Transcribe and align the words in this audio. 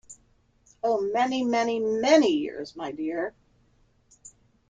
Oh, 0.81 0.99
many, 1.13 1.43
many, 1.43 1.79
many 1.79 2.31
years, 2.35 2.75
my 2.75 2.91
dear. 2.91 3.35